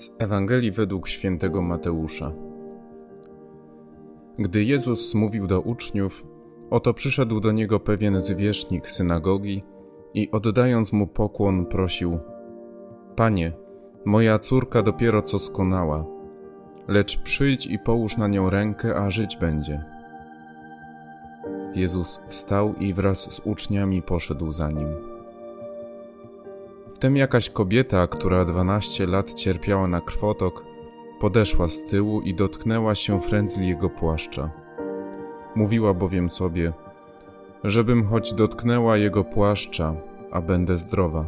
[0.00, 2.32] Z Ewangelii według świętego Mateusza.
[4.38, 6.26] Gdy Jezus mówił do uczniów,
[6.70, 9.62] oto przyszedł do niego pewien zwierzchnik synagogi
[10.14, 12.18] i oddając mu pokłon prosił:
[13.16, 13.52] Panie,
[14.04, 16.06] moja córka dopiero co skonała,
[16.88, 19.84] lecz przyjdź i połóż na nią rękę, a żyć będzie.
[21.74, 25.09] Jezus wstał i wraz z uczniami poszedł za nim.
[27.00, 30.64] Wtem jakaś kobieta, która dwanaście lat cierpiała na krwotok,
[31.20, 34.50] podeszła z tyłu i dotknęła się frędzli jego płaszcza.
[35.54, 36.72] Mówiła bowiem sobie,
[37.64, 39.94] żebym choć dotknęła jego płaszcza,
[40.30, 41.26] a będę zdrowa.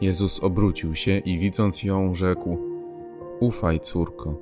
[0.00, 2.58] Jezus obrócił się i widząc ją, rzekł:
[3.40, 4.34] Ufaj, córko,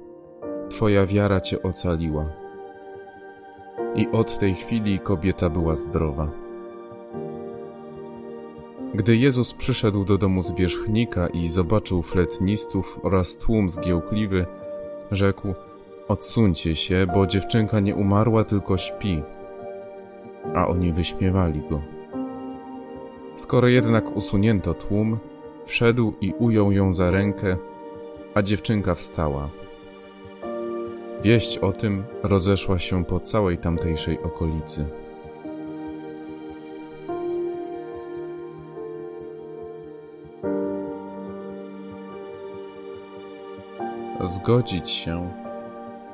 [0.68, 2.26] twoja wiara cię ocaliła.
[3.94, 6.43] I od tej chwili kobieta była zdrowa.
[8.94, 14.46] Gdy Jezus przyszedł do domu zwierzchnika i zobaczył fletnistów oraz tłum zgiełkliwy,
[15.10, 15.54] rzekł:
[16.08, 19.22] Odsuńcie się, bo dziewczynka nie umarła, tylko śpi.
[20.54, 21.80] A oni wyśmiewali go.
[23.36, 25.18] Skoro jednak usunięto tłum,
[25.66, 27.56] wszedł i ujął ją za rękę,
[28.34, 29.50] a dziewczynka wstała.
[31.22, 34.86] Wieść o tym rozeszła się po całej tamtejszej okolicy.
[44.20, 45.30] Zgodzić się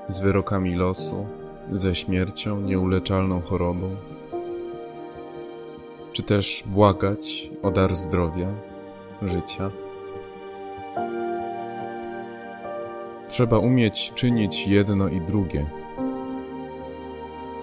[0.09, 1.27] z wyrokami losu,
[1.73, 3.97] ze śmiercią, nieuleczalną chorobą,
[6.13, 8.49] czy też błagać o dar zdrowia,
[9.23, 9.71] życia.
[13.29, 15.67] Trzeba umieć czynić jedno i drugie.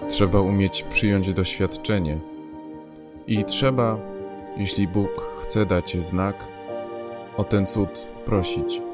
[0.08, 2.18] Trzeba umieć przyjąć doświadczenie
[3.26, 3.98] i trzeba,
[4.56, 6.48] jeśli Bóg chce dać znak,
[7.36, 8.87] o ten cud prosić.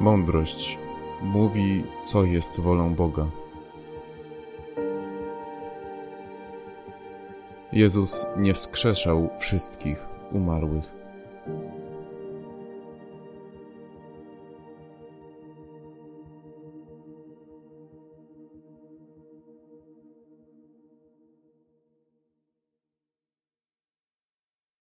[0.00, 0.78] Mądrość
[1.22, 3.26] mówi, co jest wolą Boga.
[7.72, 9.98] Jezus nie wskrzeszał wszystkich
[10.32, 10.84] umarłych.